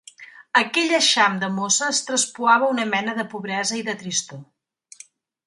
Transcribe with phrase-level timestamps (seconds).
[0.59, 4.43] Aquell eixam de mosses traspuava una mena de pobresa i de tristor.